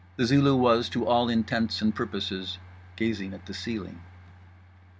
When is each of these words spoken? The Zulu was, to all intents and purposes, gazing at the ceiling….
The 0.15 0.25
Zulu 0.25 0.55
was, 0.55 0.89
to 0.89 1.05
all 1.05 1.29
intents 1.29 1.79
and 1.79 1.93
purposes, 1.93 2.57
gazing 2.95 3.35
at 3.35 3.45
the 3.45 3.53
ceiling…. 3.53 4.01